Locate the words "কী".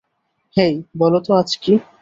1.57-1.73